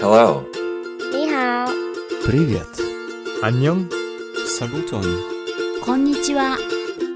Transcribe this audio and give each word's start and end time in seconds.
Hello. 0.00 0.44
Ni 1.12 1.28
hao. 1.28 1.68
Привет. 2.24 2.66
안녕. 3.42 3.88
Saluton. 4.46 5.02
Konnichiwa. 5.80 6.56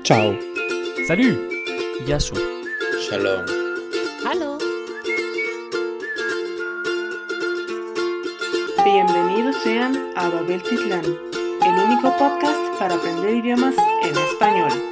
Ciao. 0.03 0.35
Salut. 1.07 1.39
Yasu. 2.07 2.35
Shalom. 3.01 3.45
Hallo. 4.25 4.59
Bienvenidos 8.85 9.57
sean 9.63 10.13
a 10.17 10.29
Babel 10.29 10.63
Titlán, 10.63 11.05
el 11.05 11.85
único 11.85 12.17
podcast 12.17 12.79
para 12.79 12.95
aprender 12.95 13.35
idiomas 13.35 13.75
en 14.03 14.17
español. 14.17 14.90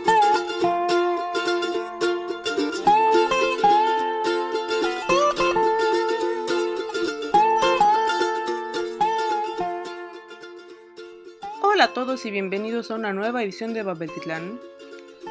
Hola 11.79 11.91
a 11.91 11.93
todos 11.93 12.25
y 12.25 12.31
bienvenidos 12.31 12.91
a 12.91 12.95
una 12.95 13.13
nueva 13.13 13.41
edición 13.41 13.73
de 13.73 13.83
Babel 13.83 14.11
Titlán. 14.11 14.59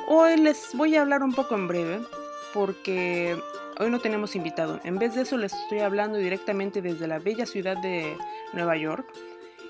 Hoy 0.06 0.38
les 0.38 0.70
voy 0.72 0.96
a 0.96 1.02
hablar 1.02 1.22
un 1.22 1.34
poco 1.34 1.54
en 1.54 1.68
breve 1.68 2.00
porque 2.54 3.36
hoy 3.78 3.90
no 3.90 4.00
tenemos 4.00 4.34
invitado. 4.34 4.80
En 4.82 4.98
vez 4.98 5.14
de 5.14 5.20
eso 5.20 5.36
les 5.36 5.52
estoy 5.52 5.80
hablando 5.80 6.16
directamente 6.16 6.80
desde 6.80 7.06
la 7.06 7.18
bella 7.18 7.44
ciudad 7.44 7.76
de 7.76 8.16
Nueva 8.54 8.78
York. 8.78 9.06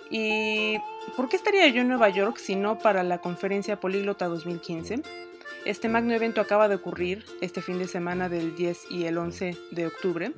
¿Y 0.09 0.79
por 1.17 1.29
qué 1.29 1.35
estaría 1.35 1.67
yo 1.67 1.81
en 1.81 1.89
Nueva 1.89 2.11
York 2.11 2.37
si 2.37 2.55
no 2.55 2.79
para 2.79 3.03
la 3.03 3.19
conferencia 3.19 3.81
Políglota 3.81 4.29
2015? 4.29 5.03
Este 5.65 5.89
magno 5.89 6.15
evento 6.15 6.41
acaba 6.41 6.69
de 6.69 6.77
ocurrir 6.77 7.25
este 7.41 7.61
fin 7.61 7.81
de 7.81 7.89
semana 7.89 8.29
del 8.29 8.55
10 8.55 8.93
y 8.93 9.07
el 9.07 9.19
11 9.19 9.57
de 9.73 9.87
octubre. 9.89 10.33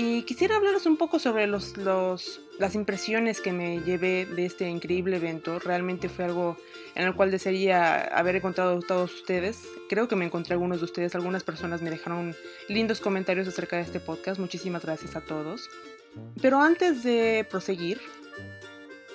Y 0.00 0.22
quisiera 0.22 0.54
hablarles 0.54 0.86
un 0.86 0.96
poco 0.96 1.18
sobre 1.18 1.48
los, 1.48 1.76
los, 1.76 2.40
las 2.60 2.76
impresiones 2.76 3.40
que 3.40 3.52
me 3.52 3.80
llevé 3.80 4.26
de 4.26 4.46
este 4.46 4.68
increíble 4.68 5.16
evento. 5.16 5.58
Realmente 5.58 6.08
fue 6.08 6.26
algo 6.26 6.56
en 6.94 7.04
el 7.08 7.16
cual 7.16 7.32
desearía 7.32 8.02
haber 8.02 8.36
encontrado 8.36 8.78
a 8.78 8.80
todos 8.80 9.12
ustedes. 9.12 9.58
Creo 9.88 10.06
que 10.06 10.14
me 10.14 10.24
encontré 10.24 10.52
algunos 10.52 10.78
de 10.78 10.84
ustedes. 10.84 11.16
Algunas 11.16 11.42
personas 11.42 11.82
me 11.82 11.90
dejaron 11.90 12.36
lindos 12.68 13.00
comentarios 13.00 13.48
acerca 13.48 13.74
de 13.74 13.82
este 13.82 13.98
podcast. 13.98 14.38
Muchísimas 14.38 14.84
gracias 14.84 15.16
a 15.16 15.20
todos. 15.20 15.68
Pero 16.40 16.62
antes 16.62 17.02
de 17.02 17.44
proseguir, 17.50 18.00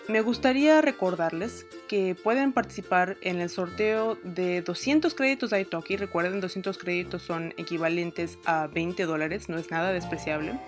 me 0.08 0.22
gustaría 0.22 0.82
recordarles 0.82 1.66
que 1.88 2.16
pueden 2.16 2.52
participar 2.52 3.18
en 3.22 3.40
el 3.40 3.50
sorteo 3.50 4.18
de 4.24 4.62
200 4.62 5.14
créditos 5.14 5.52
de 5.52 5.62
Italki. 5.62 5.96
Recuerden, 5.96 6.42
200 6.42 6.78
créditos 6.78 7.22
son 7.22 7.54
equivalentes 7.58 8.38
a 8.46 8.68
20 8.68 9.06
dólares, 9.06 9.50
no 9.50 9.58
es 9.58 9.72
nada 9.72 9.92
despreciable. 9.92 10.60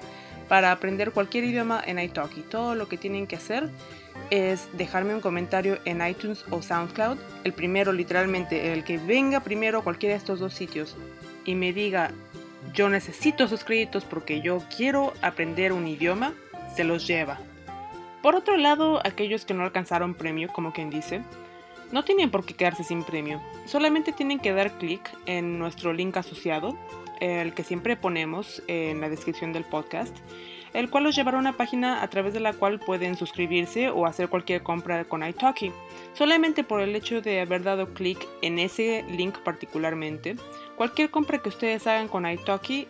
Para 0.47 0.72
aprender 0.72 1.11
cualquier 1.11 1.44
idioma 1.44 1.81
en 1.86 2.00
Italki, 2.00 2.41
todo 2.41 2.75
lo 2.75 2.88
que 2.88 2.97
tienen 2.97 3.28
que 3.28 3.36
hacer 3.36 3.69
es 4.30 4.69
dejarme 4.73 5.13
un 5.13 5.22
comentario 5.22 5.80
en 5.86 6.06
iTunes 6.06 6.45
o 6.50 6.61
SoundCloud. 6.61 7.17
El 7.44 7.53
primero, 7.53 7.91
literalmente, 7.91 8.72
el 8.72 8.83
que 8.83 8.97
venga 8.97 9.41
primero 9.41 9.80
a 9.80 9.83
cualquiera 9.83 10.13
de 10.13 10.19
estos 10.19 10.39
dos 10.39 10.53
sitios 10.53 10.95
y 11.45 11.56
me 11.56 11.73
diga, 11.73 12.11
yo 12.73 12.89
necesito 12.89 13.44
esos 13.44 13.63
créditos 13.63 14.06
porque 14.06 14.41
yo 14.41 14.63
quiero 14.75 15.13
aprender 15.22 15.73
un 15.73 15.88
idioma, 15.88 16.33
se 16.75 16.83
los 16.83 17.06
lleva. 17.06 17.39
Por 18.25 18.35
otro 18.35 18.57
lado, 18.57 19.01
aquellos 19.05 19.45
que 19.45 19.53
no 19.53 19.61
alcanzaron 19.61 20.15
premio, 20.15 20.51
como 20.51 20.73
quien 20.73 20.89
dice, 20.89 21.21
no 21.91 22.03
tienen 22.03 22.31
por 22.31 22.43
qué 22.43 22.55
quedarse 22.55 22.83
sin 22.83 23.03
premio. 23.03 23.39
Solamente 23.67 24.13
tienen 24.13 24.39
que 24.39 24.51
dar 24.51 24.79
clic 24.79 25.15
en 25.27 25.59
nuestro 25.59 25.93
link 25.93 26.17
asociado, 26.17 26.75
el 27.19 27.53
que 27.53 27.63
siempre 27.63 27.95
ponemos 27.95 28.63
en 28.65 28.99
la 28.99 29.09
descripción 29.09 29.53
del 29.53 29.63
podcast, 29.63 30.17
el 30.73 30.89
cual 30.89 31.03
los 31.03 31.15
llevará 31.15 31.37
a 31.37 31.39
una 31.39 31.53
página 31.55 32.01
a 32.01 32.07
través 32.07 32.33
de 32.33 32.39
la 32.39 32.53
cual 32.53 32.79
pueden 32.79 33.15
suscribirse 33.15 33.91
o 33.91 34.07
hacer 34.07 34.27
cualquier 34.27 34.63
compra 34.63 35.05
con 35.05 35.23
iTalki. 35.23 35.71
Solamente 36.13 36.63
por 36.63 36.81
el 36.81 36.95
hecho 36.95 37.21
de 37.21 37.41
haber 37.41 37.61
dado 37.61 37.93
clic 37.93 38.27
en 38.41 38.57
ese 38.57 39.05
link 39.07 39.38
particularmente, 39.44 40.35
cualquier 40.75 41.11
compra 41.11 41.44
que 41.44 41.50
ustedes 41.50 41.85
hagan 41.85 42.07
con 42.07 42.27
iTalki 42.27 42.88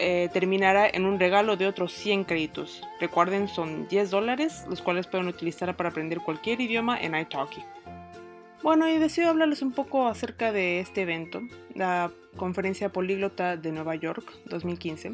eh, 0.00 0.28
terminará 0.32 0.88
en 0.88 1.04
un 1.04 1.20
regalo 1.20 1.56
de 1.56 1.66
otros 1.66 1.92
100 1.92 2.24
créditos. 2.24 2.82
Recuerden, 3.00 3.48
son 3.48 3.86
10 3.88 4.10
dólares, 4.10 4.64
los 4.68 4.80
cuales 4.80 5.06
pueden 5.06 5.28
utilizar 5.28 5.76
para 5.76 5.90
aprender 5.90 6.20
cualquier 6.20 6.60
idioma 6.60 6.98
en 7.00 7.14
iTalki. 7.14 7.62
Bueno, 8.62 8.88
y 8.88 8.98
deseo 8.98 9.30
hablarles 9.30 9.62
un 9.62 9.72
poco 9.72 10.06
acerca 10.06 10.52
de 10.52 10.80
este 10.80 11.02
evento, 11.02 11.42
la 11.74 12.10
Conferencia 12.36 12.90
Políglota 12.90 13.56
de 13.56 13.72
Nueva 13.72 13.94
York 13.94 14.32
2015. 14.46 15.12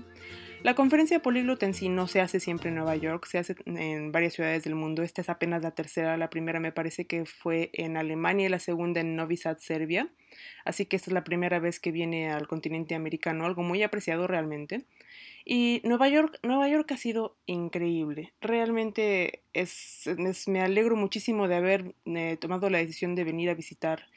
La 0.63 0.75
conferencia 0.75 1.21
políglota 1.21 1.65
en 1.65 1.75
sí 1.75 1.89
no 1.89 2.09
se 2.09 2.21
hace 2.21 2.41
siempre 2.41 2.71
en 2.71 2.75
Nueva 2.75 2.97
York, 2.97 3.27
se 3.27 3.39
hace 3.39 3.55
en 3.67 4.11
varias 4.11 4.35
ciudades 4.35 4.65
del 4.65 4.75
mundo. 4.75 5.03
Esta 5.03 5.21
es 5.21 5.29
apenas 5.29 5.63
la 5.63 5.71
tercera, 5.71 6.17
la 6.17 6.29
primera 6.29 6.59
me 6.59 6.73
parece 6.73 7.07
que 7.07 7.25
fue 7.25 7.71
en 7.73 7.97
Alemania 7.97 8.47
y 8.47 8.49
la 8.49 8.59
segunda 8.59 9.01
en 9.01 9.15
Novi 9.15 9.37
Sad, 9.37 9.59
Serbia. 9.59 10.09
Así 10.65 10.87
que 10.87 10.97
esta 10.97 11.11
es 11.11 11.15
la 11.15 11.23
primera 11.25 11.61
vez 11.61 11.79
que 11.79 11.93
viene 11.93 12.33
al 12.33 12.49
continente 12.49 12.97
americano, 12.97 13.47
algo 13.47 13.63
muy 13.63 13.83
apreciado 13.85 14.27
realmente. 14.27 14.87
Y 15.45 15.81
Nueva 15.85 16.09
York, 16.09 16.41
Nueva 16.43 16.69
York 16.69 16.91
ha 16.91 16.97
sido 16.97 17.37
increíble. 17.47 18.33
Realmente 18.41 19.45
es, 19.53 20.11
me 20.49 20.61
alegro 20.61 20.97
muchísimo 20.97 21.47
de 21.47 21.55
haber 21.55 21.95
eh, 22.07 22.37
tomado 22.41 22.69
la 22.69 22.79
decisión 22.79 23.15
de 23.15 23.23
venir 23.23 23.51
a 23.51 23.55
visitar, 23.55 24.09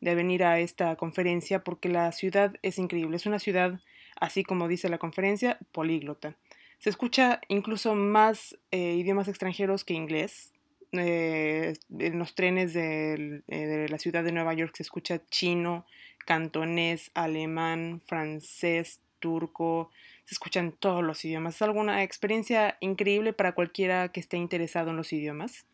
de 0.00 0.14
venir 0.14 0.44
a 0.44 0.60
esta 0.60 0.94
conferencia, 0.94 1.64
porque 1.64 1.88
la 1.88 2.12
ciudad 2.12 2.54
es 2.62 2.78
increíble. 2.78 3.16
Es 3.16 3.26
una 3.26 3.40
ciudad 3.40 3.80
así 4.20 4.44
como 4.44 4.68
dice 4.68 4.88
la 4.88 4.98
conferencia, 4.98 5.58
políglota. 5.72 6.36
Se 6.78 6.90
escucha 6.90 7.40
incluso 7.48 7.94
más 7.94 8.56
eh, 8.70 8.94
idiomas 8.94 9.28
extranjeros 9.28 9.84
que 9.84 9.94
inglés. 9.94 10.52
Eh, 10.92 11.74
en 11.98 12.18
los 12.18 12.34
trenes 12.34 12.72
de, 12.72 13.42
eh, 13.48 13.66
de, 13.66 13.88
la 13.88 13.98
ciudad 13.98 14.24
de 14.24 14.32
Nueva 14.32 14.54
York 14.54 14.74
se 14.74 14.84
escucha 14.84 15.20
chino, 15.28 15.84
cantonés, 16.24 17.10
alemán, 17.14 18.00
francés, 18.06 19.00
turco, 19.18 19.90
se 20.24 20.34
escuchan 20.34 20.72
todos 20.72 21.02
los 21.02 21.24
idiomas. 21.24 21.56
Es 21.56 21.62
alguna 21.62 22.02
experiencia 22.04 22.78
increíble 22.80 23.32
para 23.32 23.52
cualquiera 23.52 24.10
que 24.12 24.20
esté 24.20 24.36
interesado 24.36 24.90
en 24.90 24.96
los 24.96 25.12
idiomas. 25.12 25.66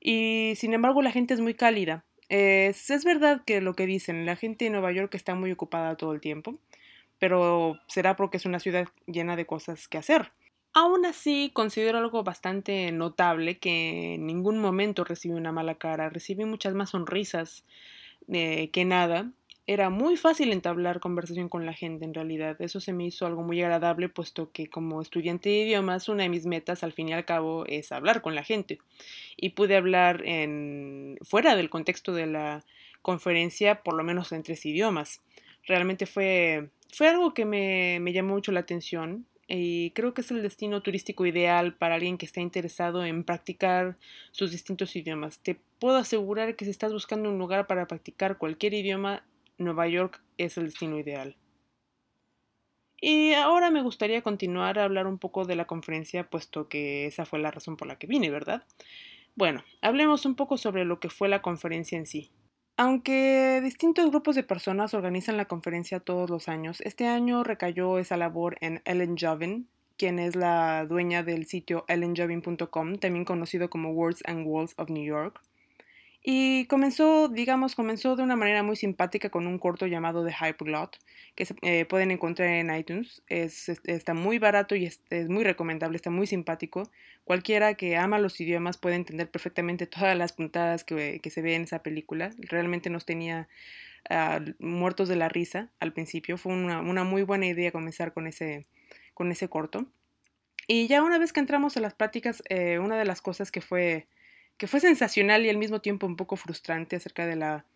Y 0.00 0.54
sin 0.56 0.72
embargo 0.72 1.02
la 1.02 1.12
gente 1.12 1.34
es 1.34 1.40
muy 1.40 1.54
cálida. 1.54 2.04
es 2.28 3.04
verdad 3.04 3.42
que 3.44 3.60
lo 3.60 3.74
que 3.74 3.86
dicen, 3.86 4.26
la 4.26 4.36
gente 4.36 4.64
de 4.64 4.70
Nueva 4.70 4.92
York 4.92 5.14
está 5.14 5.34
muy 5.34 5.52
ocupada 5.52 5.96
todo 5.96 6.12
el 6.14 6.20
tiempo 6.20 6.58
pero 7.22 7.78
será 7.86 8.16
porque 8.16 8.36
es 8.36 8.46
una 8.46 8.58
ciudad 8.58 8.88
llena 9.06 9.36
de 9.36 9.46
cosas 9.46 9.86
que 9.86 9.96
hacer. 9.96 10.32
Aún 10.74 11.06
así, 11.06 11.52
considero 11.54 11.98
algo 11.98 12.24
bastante 12.24 12.90
notable 12.90 13.58
que 13.60 14.14
en 14.14 14.26
ningún 14.26 14.58
momento 14.58 15.04
recibí 15.04 15.32
una 15.32 15.52
mala 15.52 15.76
cara, 15.76 16.08
recibí 16.08 16.44
muchas 16.46 16.74
más 16.74 16.90
sonrisas 16.90 17.64
eh, 18.26 18.70
que 18.72 18.84
nada. 18.84 19.30
Era 19.68 19.88
muy 19.88 20.16
fácil 20.16 20.50
entablar 20.50 20.98
conversación 20.98 21.48
con 21.48 21.64
la 21.64 21.74
gente 21.74 22.04
en 22.04 22.12
realidad. 22.12 22.60
Eso 22.60 22.80
se 22.80 22.92
me 22.92 23.06
hizo 23.06 23.24
algo 23.24 23.44
muy 23.44 23.62
agradable, 23.62 24.08
puesto 24.08 24.50
que 24.50 24.66
como 24.66 25.00
estudiante 25.00 25.48
de 25.48 25.58
idiomas, 25.60 26.08
una 26.08 26.24
de 26.24 26.28
mis 26.28 26.46
metas 26.46 26.82
al 26.82 26.92
fin 26.92 27.10
y 27.10 27.12
al 27.12 27.24
cabo 27.24 27.66
es 27.66 27.92
hablar 27.92 28.20
con 28.20 28.34
la 28.34 28.42
gente. 28.42 28.80
Y 29.36 29.50
pude 29.50 29.76
hablar 29.76 30.26
en 30.26 31.18
fuera 31.22 31.54
del 31.54 31.70
contexto 31.70 32.14
de 32.14 32.26
la 32.26 32.64
conferencia, 33.00 33.84
por 33.84 33.94
lo 33.94 34.02
menos 34.02 34.32
en 34.32 34.42
tres 34.42 34.66
idiomas. 34.66 35.20
Realmente 35.64 36.06
fue 36.06 36.70
fue 36.92 37.08
algo 37.08 37.34
que 37.34 37.44
me, 37.44 37.98
me 38.00 38.12
llamó 38.12 38.34
mucho 38.34 38.52
la 38.52 38.60
atención 38.60 39.26
y 39.48 39.90
creo 39.90 40.14
que 40.14 40.20
es 40.20 40.30
el 40.30 40.42
destino 40.42 40.82
turístico 40.82 41.26
ideal 41.26 41.74
para 41.74 41.96
alguien 41.96 42.16
que 42.16 42.26
está 42.26 42.40
interesado 42.40 43.04
en 43.04 43.24
practicar 43.24 43.96
sus 44.30 44.50
distintos 44.50 44.94
idiomas. 44.96 45.40
Te 45.40 45.58
puedo 45.78 45.96
asegurar 45.96 46.56
que 46.56 46.64
si 46.64 46.70
estás 46.70 46.92
buscando 46.92 47.28
un 47.28 47.38
lugar 47.38 47.66
para 47.66 47.86
practicar 47.86 48.38
cualquier 48.38 48.74
idioma, 48.74 49.24
Nueva 49.58 49.88
York 49.88 50.22
es 50.38 50.56
el 50.56 50.66
destino 50.66 50.98
ideal. 50.98 51.36
Y 53.00 53.32
ahora 53.34 53.70
me 53.70 53.82
gustaría 53.82 54.22
continuar 54.22 54.78
a 54.78 54.84
hablar 54.84 55.06
un 55.06 55.18
poco 55.18 55.44
de 55.44 55.56
la 55.56 55.64
conferencia, 55.64 56.30
puesto 56.30 56.68
que 56.68 57.06
esa 57.06 57.24
fue 57.24 57.40
la 57.40 57.50
razón 57.50 57.76
por 57.76 57.88
la 57.88 57.98
que 57.98 58.06
vine, 58.06 58.30
¿verdad? 58.30 58.64
Bueno, 59.34 59.64
hablemos 59.80 60.24
un 60.24 60.36
poco 60.36 60.56
sobre 60.56 60.84
lo 60.84 61.00
que 61.00 61.10
fue 61.10 61.28
la 61.28 61.42
conferencia 61.42 61.98
en 61.98 62.06
sí. 62.06 62.30
Aunque 62.84 63.60
distintos 63.62 64.10
grupos 64.10 64.34
de 64.34 64.42
personas 64.42 64.92
organizan 64.92 65.36
la 65.36 65.44
conferencia 65.44 66.00
todos 66.00 66.28
los 66.28 66.48
años, 66.48 66.80
este 66.80 67.06
año 67.06 67.44
recayó 67.44 68.00
esa 68.00 68.16
labor 68.16 68.56
en 68.60 68.82
Ellen 68.84 69.14
Jovin, 69.16 69.68
quien 69.96 70.18
es 70.18 70.34
la 70.34 70.84
dueña 70.84 71.22
del 71.22 71.46
sitio 71.46 71.84
ellenjovin.com, 71.86 72.96
también 72.96 73.24
conocido 73.24 73.70
como 73.70 73.92
Words 73.92 74.24
and 74.26 74.48
Walls 74.48 74.74
of 74.78 74.90
New 74.90 75.04
York. 75.04 75.40
Y 76.24 76.66
comenzó, 76.66 77.28
digamos, 77.28 77.74
comenzó 77.74 78.14
de 78.14 78.22
una 78.22 78.36
manera 78.36 78.62
muy 78.62 78.76
simpática 78.76 79.28
con 79.30 79.48
un 79.48 79.58
corto 79.58 79.88
llamado 79.88 80.24
The 80.24 80.32
Hyperglot, 80.32 80.98
que 81.34 81.46
se, 81.46 81.56
eh, 81.62 81.84
pueden 81.84 82.12
encontrar 82.12 82.48
en 82.48 82.72
iTunes. 82.72 83.22
Es, 83.28 83.68
está 83.68 84.14
muy 84.14 84.38
barato 84.38 84.76
y 84.76 84.86
es, 84.86 85.00
muy 85.28 85.42
recomendable, 85.42 85.96
está 85.96 86.10
muy 86.10 86.28
simpático. 86.28 86.84
Cualquiera 87.24 87.74
que 87.74 87.96
ama 87.96 88.20
los 88.20 88.40
idiomas 88.40 88.78
puede 88.78 88.94
entender 88.94 89.30
perfectamente 89.30 89.86
todas 89.86 90.16
las 90.16 90.32
puntadas 90.32 90.84
que, 90.84 91.18
que 91.20 91.30
se 91.30 91.42
ve 91.42 91.56
en 91.56 91.62
esa 91.62 91.82
película. 91.82 92.30
Realmente 92.38 92.88
nos 92.88 93.04
tenía 93.04 93.48
uh, 94.08 94.64
muertos 94.64 95.08
de 95.08 95.16
la 95.16 95.28
risa 95.28 95.70
al 95.80 95.92
principio. 95.92 96.38
Fue 96.38 96.52
una, 96.52 96.80
una, 96.80 97.02
muy 97.02 97.24
buena 97.24 97.46
idea 97.46 97.72
comenzar 97.72 98.12
con 98.12 98.28
ese, 98.28 98.66
con 99.14 99.32
ese 99.32 99.48
corto. 99.48 99.86
Y 100.68 100.86
ya 100.86 101.02
una 101.02 101.18
vez 101.18 101.32
que 101.32 101.40
entramos 101.40 101.76
a 101.76 101.80
las 101.80 101.94
pláticas, 101.94 102.42
eh, 102.48 102.78
una 102.78 102.96
de 102.96 103.04
las 103.04 103.20
cosas 103.20 103.50
que 103.50 103.60
fue, 103.60 104.06
que 104.62 104.68
fue 104.68 104.78
sensacional 104.78 105.44
y 105.44 105.48
al 105.48 105.56
mismo 105.56 105.80
tiempo 105.80 106.06
un 106.06 106.14
poco 106.14 106.36
frustrante 106.36 106.94
acerca 106.94 107.26
de 107.26 107.34
la, 107.34 107.66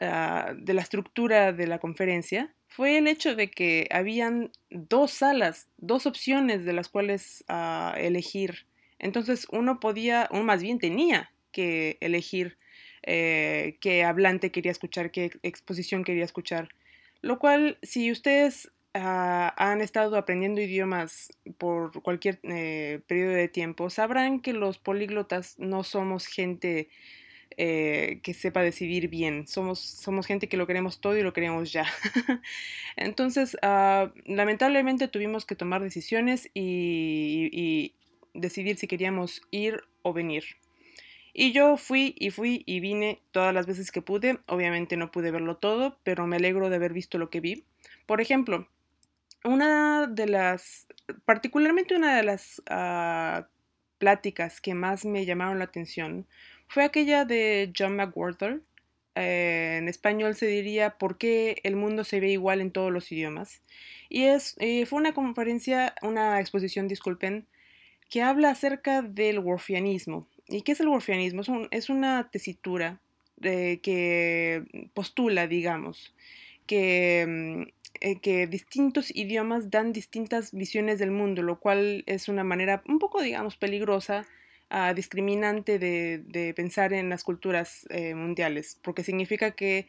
ah, 0.00 0.54
de 0.56 0.72
la 0.72 0.80
estructura 0.80 1.52
de 1.52 1.66
la 1.66 1.80
conferencia 1.80 2.54
fue 2.68 2.96
el 2.98 3.08
hecho 3.08 3.34
de 3.34 3.50
que 3.50 3.88
habían 3.90 4.52
dos 4.70 5.10
salas, 5.10 5.66
dos 5.78 6.06
opciones 6.06 6.64
de 6.64 6.72
las 6.72 6.88
cuales 6.88 7.42
ah, 7.48 7.92
elegir. 7.98 8.66
Entonces 9.00 9.48
uno 9.50 9.80
podía, 9.80 10.28
uno 10.30 10.44
más 10.44 10.62
bien 10.62 10.78
tenía 10.78 11.32
que 11.50 11.98
elegir 12.00 12.56
eh, 13.02 13.76
qué 13.80 14.04
hablante 14.04 14.52
quería 14.52 14.70
escuchar, 14.70 15.10
qué 15.10 15.32
exposición 15.42 16.04
quería 16.04 16.24
escuchar. 16.24 16.68
Lo 17.20 17.40
cual, 17.40 17.78
si 17.82 18.12
ustedes 18.12 18.70
ah, 18.96 19.54
han 19.56 19.80
estado 19.80 20.16
aprendiendo 20.16 20.60
idiomas 20.60 21.30
por 21.58 22.02
cualquier 22.02 22.40
eh, 22.42 23.00
periodo 23.06 23.32
de 23.34 23.48
tiempo, 23.48 23.90
sabrán 23.90 24.40
que 24.40 24.52
los 24.52 24.78
políglotas 24.78 25.58
no 25.58 25.84
somos 25.84 26.26
gente 26.26 26.88
eh, 27.56 28.20
que 28.22 28.34
sepa 28.34 28.62
decidir 28.62 29.08
bien. 29.08 29.46
Somos, 29.46 29.80
somos 29.80 30.26
gente 30.26 30.48
que 30.48 30.56
lo 30.56 30.66
queremos 30.66 31.00
todo 31.00 31.16
y 31.16 31.22
lo 31.22 31.32
queremos 31.32 31.72
ya. 31.72 31.86
Entonces, 32.96 33.56
ah, 33.62 34.12
lamentablemente 34.24 35.08
tuvimos 35.08 35.46
que 35.46 35.56
tomar 35.56 35.82
decisiones 35.82 36.50
y 36.54 37.94
decidir 38.34 38.76
si 38.76 38.86
queríamos 38.86 39.42
ir 39.50 39.82
o 40.02 40.12
venir. 40.12 40.44
Y 41.38 41.52
yo 41.52 41.76
fui 41.76 42.14
y 42.18 42.30
fui 42.30 42.62
y 42.64 42.80
vine 42.80 43.20
todas 43.30 43.52
las 43.52 43.66
veces 43.66 43.92
que 43.92 44.00
pude. 44.00 44.38
Obviamente 44.46 44.96
no 44.96 45.10
pude 45.10 45.30
verlo 45.30 45.58
todo, 45.58 45.98
pero 46.02 46.26
me 46.26 46.36
alegro 46.36 46.70
de 46.70 46.76
haber 46.76 46.94
visto 46.94 47.18
lo 47.18 47.28
que 47.28 47.40
vi. 47.40 47.64
Por 48.06 48.22
ejemplo, 48.22 48.66
una 49.46 50.06
de 50.06 50.26
las, 50.26 50.86
particularmente 51.24 51.94
una 51.94 52.16
de 52.16 52.22
las 52.22 52.62
ah, 52.68 53.48
pláticas 53.98 54.60
que 54.60 54.74
más 54.74 55.04
me 55.04 55.24
llamaron 55.24 55.58
la 55.58 55.64
atención 55.64 56.26
fue 56.68 56.84
aquella 56.84 57.24
de 57.24 57.72
John 57.76 57.96
McWhorter. 57.96 58.60
Eh, 59.14 59.76
en 59.78 59.88
español 59.88 60.34
se 60.34 60.46
diría 60.46 60.98
¿Por 60.98 61.16
qué 61.16 61.56
el 61.62 61.76
mundo 61.76 62.04
se 62.04 62.20
ve 62.20 62.30
igual 62.30 62.60
en 62.60 62.70
todos 62.70 62.92
los 62.92 63.10
idiomas? 63.12 63.62
Y 64.08 64.24
es, 64.24 64.56
eh, 64.58 64.84
fue 64.86 64.98
una 64.98 65.14
conferencia, 65.14 65.94
una 66.02 66.40
exposición, 66.40 66.88
disculpen, 66.88 67.46
que 68.10 68.22
habla 68.22 68.50
acerca 68.50 69.02
del 69.02 69.38
warfianismo. 69.38 70.28
¿Y 70.48 70.62
qué 70.62 70.72
es 70.72 70.80
el 70.80 70.88
warfianismo? 70.88 71.42
Es, 71.70 71.88
una 71.88 72.30
tesitura 72.30 73.00
que 73.40 74.90
postula, 74.94 75.46
digamos, 75.46 76.14
que, 76.66 77.24
mm, 77.26 77.75
eh, 78.00 78.18
que 78.20 78.46
distintos 78.46 79.14
idiomas 79.14 79.70
dan 79.70 79.92
distintas 79.92 80.52
visiones 80.52 80.98
del 80.98 81.10
mundo, 81.10 81.42
lo 81.42 81.58
cual 81.58 82.04
es 82.06 82.28
una 82.28 82.44
manera 82.44 82.82
un 82.86 82.98
poco, 82.98 83.22
digamos, 83.22 83.56
peligrosa, 83.56 84.26
ah, 84.70 84.94
discriminante 84.94 85.78
de, 85.78 86.52
pensar 86.54 86.92
en 86.92 87.08
las 87.08 87.24
culturas 87.24 87.86
eh, 87.90 88.14
mundiales, 88.14 88.78
porque 88.82 89.04
significa 89.04 89.52
que 89.52 89.86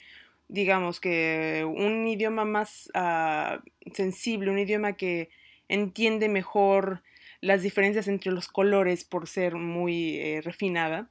digamos 0.50 1.00
que 1.00 1.66
un 1.68 2.08
idioma 2.08 2.46
más 2.46 2.90
ah, 2.94 3.62
sensible, 3.94 4.52
un 4.52 4.60
idioma 4.60 4.94
que 4.94 5.30
entiende 5.68 6.30
mejor 6.30 7.04
las 7.42 7.62
diferencias 7.62 8.08
entre 8.08 8.32
los 8.32 8.48
colores 8.48 9.04
por 9.04 9.28
ser 9.28 9.56
muy 9.56 10.18
eh, 10.18 10.42
refinada. 10.42 11.10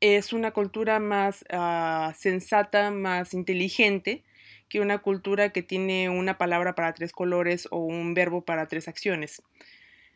Es 0.00 0.32
una 0.32 0.52
cultura 0.52 0.98
más 1.00 1.44
ah, 1.50 2.12
sensata, 2.16 2.90
más 2.90 3.34
inteligente 3.34 4.22
que 4.68 4.80
una 4.80 4.98
cultura 4.98 5.50
que 5.50 5.62
tiene 5.62 6.08
una 6.08 6.38
palabra 6.38 6.74
para 6.74 6.94
tres 6.94 7.12
colores 7.12 7.68
o 7.70 7.78
un 7.78 8.14
verbo 8.14 8.44
para 8.44 8.66
tres 8.66 8.88
acciones. 8.88 9.42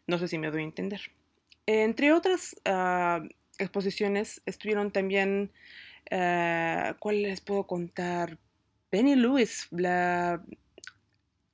No 0.07 0.19
sé 0.19 0.29
si 0.29 0.39
me 0.39 0.51
doy 0.51 0.63
a 0.63 0.65
entender. 0.65 1.01
Entre 1.67 2.13
otras 2.13 2.57
ah, 2.65 3.23
exposiciones 3.59 4.41
estuvieron 4.47 4.91
también, 4.91 5.51
uh, 6.11 6.95
¿cuál 6.99 7.23
les 7.23 7.41
puedo 7.41 7.67
contar? 7.67 8.39
Benny 8.91 9.17
Lewis, 9.17 9.69
la... 9.71 10.43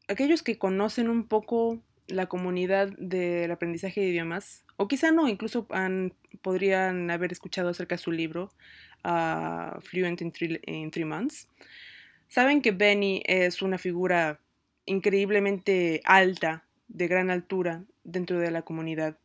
aquellos 0.06 0.42
que 0.42 0.58
conocen 0.58 1.08
un 1.08 1.26
poco 1.26 1.80
la 2.06 2.26
comunidad 2.26 2.88
del 2.98 3.50
aprendizaje 3.50 4.02
de 4.02 4.08
idiomas, 4.08 4.64
o 4.76 4.86
quizá 4.86 5.10
no, 5.10 5.26
incluso 5.28 5.66
podrían 6.42 7.10
haber 7.10 7.32
escuchado 7.32 7.70
acerca 7.70 7.96
de 7.96 8.02
su 8.02 8.12
libro, 8.12 8.52
uh, 9.04 9.80
Fluent 9.80 10.20
in 10.20 10.30
three, 10.90 11.04
Months, 11.04 11.48
saben 12.28 12.62
que 12.62 12.72
Benny 12.72 13.22
es 13.26 13.62
una 13.62 13.78
figura 13.78 14.40
increíblemente 14.86 16.00
alta, 16.04 16.64
de 16.88 17.08
gran 17.08 17.30
altura, 17.30 17.84
dentro 18.04 18.38
de 18.38 18.50
la 18.50 18.62
comunidad. 18.62 19.18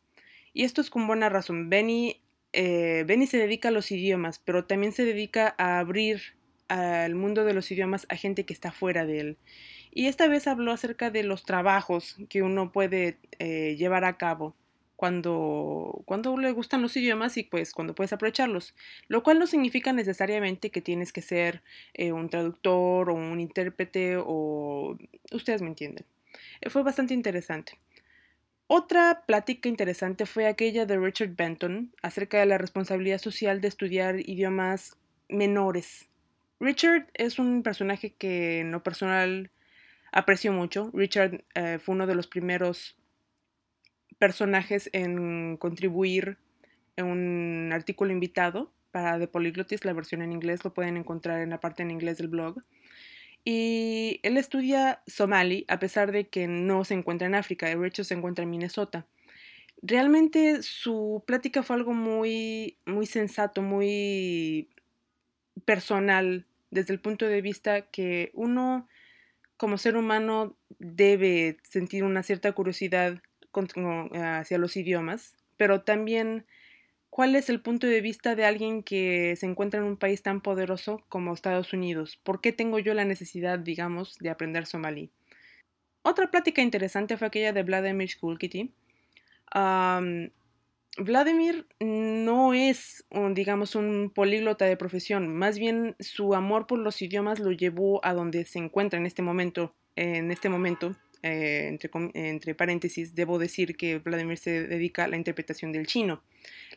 Y 0.52 0.64
esto 0.64 0.80
es 0.80 0.90
con 0.90 1.06
buena 1.06 1.28
razón. 1.28 1.70
Benny, 1.70 2.20
eh, 2.52 3.04
Benny 3.06 3.26
se 3.26 3.38
dedica 3.38 3.68
a 3.68 3.72
los 3.72 3.90
idiomas, 3.90 4.38
pero 4.38 4.64
también 4.64 4.92
se 4.92 5.04
dedica 5.04 5.54
a 5.58 5.78
abrir 5.78 6.20
al 6.68 7.14
mundo 7.14 7.44
de 7.44 7.54
los 7.54 7.70
idiomas 7.70 8.06
a 8.08 8.16
gente 8.16 8.44
que 8.44 8.52
está 8.52 8.72
fuera 8.72 9.04
de 9.04 9.20
él. 9.20 9.36
Y 9.92 10.06
esta 10.06 10.28
vez 10.28 10.46
habló 10.46 10.72
acerca 10.72 11.10
de 11.10 11.24
los 11.24 11.44
trabajos 11.44 12.16
que 12.28 12.42
uno 12.42 12.70
puede 12.72 13.18
eh, 13.38 13.76
llevar 13.76 14.04
a 14.04 14.16
cabo 14.16 14.54
cuando, 15.00 16.02
cuando 16.04 16.36
le 16.36 16.52
gustan 16.52 16.82
los 16.82 16.94
idiomas 16.94 17.38
y 17.38 17.42
pues 17.42 17.72
cuando 17.72 17.94
puedes 17.94 18.12
aprovecharlos. 18.12 18.74
Lo 19.08 19.22
cual 19.22 19.38
no 19.38 19.46
significa 19.46 19.94
necesariamente 19.94 20.68
que 20.68 20.82
tienes 20.82 21.10
que 21.10 21.22
ser 21.22 21.62
eh, 21.94 22.12
un 22.12 22.28
traductor 22.28 23.08
o 23.08 23.14
un 23.14 23.40
intérprete 23.40 24.18
o... 24.18 24.98
ustedes 25.32 25.62
me 25.62 25.68
entienden. 25.68 26.04
Eh, 26.60 26.68
fue 26.68 26.82
bastante 26.82 27.14
interesante. 27.14 27.78
Otra 28.66 29.22
plática 29.26 29.70
interesante 29.70 30.26
fue 30.26 30.46
aquella 30.46 30.84
de 30.84 30.98
Richard 30.98 31.34
Benton 31.34 31.94
acerca 32.02 32.38
de 32.38 32.44
la 32.44 32.58
responsabilidad 32.58 33.16
social 33.16 33.62
de 33.62 33.68
estudiar 33.68 34.20
idiomas 34.20 34.98
menores. 35.30 36.10
Richard 36.60 37.06
es 37.14 37.38
un 37.38 37.62
personaje 37.62 38.12
que 38.18 38.60
en 38.60 38.70
lo 38.70 38.82
personal 38.82 39.50
aprecio 40.12 40.52
mucho. 40.52 40.90
Richard 40.92 41.42
eh, 41.54 41.78
fue 41.80 41.94
uno 41.94 42.06
de 42.06 42.16
los 42.16 42.26
primeros 42.26 42.99
personajes 44.20 44.90
en 44.92 45.56
contribuir 45.56 46.36
en 46.96 47.06
un 47.06 47.70
artículo 47.72 48.12
invitado 48.12 48.70
para 48.90 49.18
The 49.18 49.28
Polyglotis, 49.28 49.86
la 49.86 49.94
versión 49.94 50.20
en 50.20 50.30
inglés, 50.30 50.62
lo 50.62 50.74
pueden 50.74 50.98
encontrar 50.98 51.40
en 51.40 51.48
la 51.48 51.58
parte 51.58 51.82
en 51.82 51.90
inglés 51.90 52.18
del 52.18 52.28
blog. 52.28 52.62
Y 53.44 54.20
él 54.22 54.36
estudia 54.36 55.02
somali 55.06 55.64
a 55.68 55.78
pesar 55.78 56.12
de 56.12 56.28
que 56.28 56.46
no 56.46 56.84
se 56.84 56.92
encuentra 56.92 57.26
en 57.26 57.34
África, 57.34 57.74
Richard 57.74 58.04
se 58.04 58.14
encuentra 58.14 58.44
en 58.44 58.50
Minnesota. 58.50 59.06
Realmente 59.80 60.62
su 60.62 61.24
plática 61.26 61.62
fue 61.62 61.76
algo 61.76 61.94
muy, 61.94 62.76
muy 62.84 63.06
sensato, 63.06 63.62
muy 63.62 64.68
personal, 65.64 66.44
desde 66.70 66.92
el 66.92 67.00
punto 67.00 67.24
de 67.24 67.40
vista 67.40 67.80
que 67.86 68.30
uno 68.34 68.86
como 69.56 69.78
ser 69.78 69.96
humano 69.96 70.58
debe 70.78 71.56
sentir 71.62 72.04
una 72.04 72.22
cierta 72.22 72.52
curiosidad 72.52 73.22
hacia 73.52 74.58
los 74.58 74.76
idiomas, 74.76 75.36
pero 75.56 75.82
también 75.82 76.46
cuál 77.10 77.34
es 77.36 77.50
el 77.50 77.60
punto 77.60 77.86
de 77.86 78.00
vista 78.00 78.34
de 78.34 78.44
alguien 78.44 78.82
que 78.82 79.34
se 79.36 79.46
encuentra 79.46 79.80
en 79.80 79.86
un 79.86 79.96
país 79.96 80.22
tan 80.22 80.40
poderoso 80.40 81.04
como 81.08 81.34
Estados 81.34 81.72
Unidos. 81.72 82.18
¿Por 82.22 82.40
qué 82.40 82.52
tengo 82.52 82.78
yo 82.78 82.94
la 82.94 83.04
necesidad, 83.04 83.58
digamos, 83.58 84.18
de 84.18 84.30
aprender 84.30 84.66
somalí? 84.66 85.10
Otra 86.02 86.30
plática 86.30 86.62
interesante 86.62 87.16
fue 87.16 87.26
aquella 87.26 87.52
de 87.52 87.62
Vladimir 87.62 88.08
Shkulkity. 88.08 88.72
Vladimir 90.98 91.66
no 91.78 92.54
es, 92.54 93.04
un, 93.10 93.34
digamos, 93.34 93.74
un 93.74 94.10
políglota 94.14 94.64
de 94.64 94.76
profesión, 94.76 95.28
más 95.34 95.58
bien 95.58 95.96
su 96.00 96.34
amor 96.34 96.66
por 96.66 96.78
los 96.78 97.00
idiomas 97.02 97.38
lo 97.38 97.52
llevó 97.52 98.04
a 98.04 98.14
donde 98.14 98.44
se 98.44 98.58
encuentra 98.58 98.98
en 98.98 99.06
este 99.06 99.22
momento. 99.22 99.72
En 99.96 100.30
este 100.30 100.48
momento, 100.48 100.96
eh, 101.22 101.78
entre, 102.14 102.54
paréntesis, 102.54 103.14
debo 103.14 103.38
decir 103.38 103.76
que 103.76 103.98
Vladimir 103.98 104.38
se 104.38 104.66
dedica 104.66 105.04
a 105.04 105.08
la 105.08 105.16
interpretación 105.16 105.72
del 105.72 105.86
chino, 105.86 106.22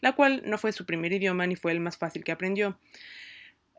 la 0.02 0.14
cual 0.14 0.44
no 0.46 0.58
fue 0.58 0.72
su 0.72 0.86
primer 0.86 1.14
idioma 1.14 1.48
ni 1.48 1.56
fue 1.56 1.72
el 1.72 1.80
más 1.80 1.98
fácil 1.98 2.24
que 2.24 2.32
aprendió. 2.32 2.78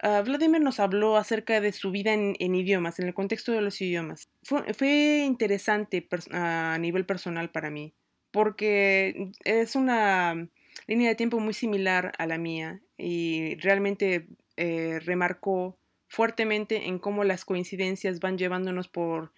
Ah, 0.02 0.22
Vladimir 0.24 0.60
nos 0.60 0.80
habló 0.80 1.16
acerca 1.16 1.60
de 1.60 1.72
su 1.72 1.90
vida 1.90 2.12
en, 2.12 2.54
idiomas, 2.54 2.98
en 2.98 3.06
el 3.06 3.14
contexto 3.14 3.52
de 3.52 3.62
los 3.62 3.80
idiomas. 3.80 4.28
Fue, 4.42 5.24
interesante 5.24 6.06
a 6.32 6.76
nivel 6.78 7.06
personal 7.06 7.50
para 7.50 7.70
mí 7.70 7.94
porque 8.34 9.30
es 9.44 9.76
una 9.76 10.48
línea 10.88 11.08
de 11.08 11.14
tiempo 11.14 11.38
muy 11.38 11.54
similar 11.54 12.10
a 12.18 12.26
la 12.26 12.36
mía 12.36 12.80
y 12.98 13.54
realmente 13.60 14.26
eh, 14.56 14.98
remarcó 15.04 15.78
fuertemente 16.08 16.88
en 16.88 16.98
cómo 16.98 17.22
las 17.22 17.44
coincidencias 17.44 18.18
van 18.18 18.36
llevándonos 18.36 18.88
por, 18.88 19.32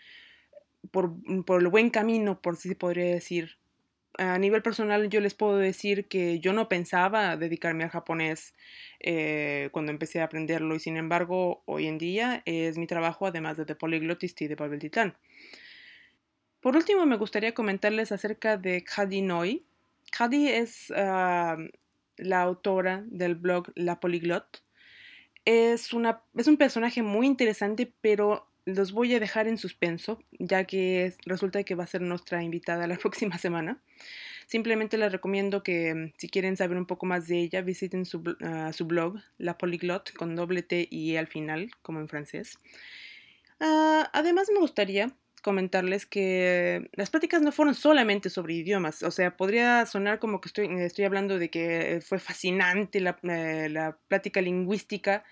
por, 0.90 1.14
el 1.60 1.68
buen 1.68 1.90
camino, 1.90 2.40
por 2.40 2.56
si 2.56 2.68
se 2.68 2.76
podría 2.76 3.06
decir. 3.06 3.56
A 4.18 4.38
nivel 4.38 4.62
personal 4.62 5.10
yo 5.10 5.20
les 5.20 5.34
puedo 5.34 5.58
decir 5.58 6.06
que 6.06 6.40
yo 6.40 6.54
no 6.54 6.68
pensaba 6.68 7.36
dedicarme 7.36 7.84
al 7.84 7.90
japonés 7.90 8.54
eh, 9.00 9.68
cuando 9.72 9.92
empecé 9.92 10.22
a 10.22 10.24
aprenderlo 10.24 10.74
y 10.74 10.78
sin 10.80 10.96
embargo 10.96 11.62
hoy 11.66 11.86
en 11.86 11.98
día 11.98 12.42
es 12.46 12.78
mi 12.78 12.86
trabajo 12.86 13.26
además 13.26 13.58
de 13.58 13.66
The 13.66 13.74
Polyglotist 13.74 14.40
y 14.40 14.48
de 14.48 14.54
Babel 14.54 14.78
Titán. 14.78 15.16
Por 16.66 16.74
último, 16.76 17.06
me 17.06 17.16
gustaría 17.16 17.54
comentarles 17.54 18.10
acerca 18.10 18.56
de 18.56 18.82
Khadi 18.82 19.22
Noy. 19.22 19.64
Khadi 20.10 20.48
es 20.48 20.90
uh, 20.90 21.62
la 22.16 22.42
autora 22.42 23.04
del 23.06 23.36
blog 23.36 23.70
La 23.76 24.00
Poliglot. 24.00 24.64
Es, 25.44 25.92
una, 25.92 26.22
es 26.36 26.48
un 26.48 26.56
personaje 26.56 27.02
muy 27.02 27.26
interesante, 27.28 27.92
pero 28.00 28.48
los 28.66 28.92
voy 28.92 29.14
a 29.14 29.20
dejar 29.20 29.46
en 29.48 29.56
suspenso, 29.56 30.18
ya 30.32 30.64
que 30.64 31.14
resulta 31.24 31.62
que 31.62 31.76
va 31.76 31.84
a 31.84 31.86
ser 31.86 32.02
nuestra 32.02 32.42
invitada 32.42 32.86
la 32.86 32.96
próxima 32.98 33.38
semana. 33.38 33.80
Simplemente 34.46 34.98
les 34.98 35.10
recomiendo 35.10 35.62
que 35.62 35.94
mm, 35.94 36.12
si 36.18 36.28
quieren 36.28 36.56
saber 36.56 36.76
un 36.76 36.86
poco 36.86 37.06
más 37.06 37.26
de 37.28 37.38
ella, 37.40 37.62
visiten 37.62 38.04
su, 38.04 38.18
uh, 38.18 38.72
su 38.72 38.84
blog, 38.84 39.20
La 39.38 39.56
Poliglot, 39.56 40.12
con 40.12 40.36
doble 40.36 40.62
T 40.62 40.86
y 40.90 41.14
E 41.14 41.18
al 41.18 41.28
final, 41.28 41.70
como 41.82 42.00
en 42.00 42.08
francés. 42.08 42.58
Uh, 43.60 44.04
además 44.12 44.48
me 44.52 44.60
gustaría 44.60 45.12
comentarles 45.42 46.06
que 46.06 46.90
las 46.94 47.10
pláticas 47.10 47.40
no 47.40 47.52
fueron 47.52 47.76
solamente 47.76 48.30
sobre 48.30 48.54
idiomas, 48.54 49.04
o 49.04 49.12
sea, 49.12 49.36
podría 49.36 49.86
sonar 49.86 50.18
como 50.18 50.40
que 50.40 50.48
estoy, 50.48 50.66
estoy 50.80 51.04
hablando 51.04 51.38
de 51.38 51.50
que 51.50 52.02
fue 52.04 52.18
fascinante 52.18 53.00
la, 53.00 53.16
eh, 53.22 53.68
la 53.70 53.96
plática 54.08 54.40
lingüística, 54.40 55.22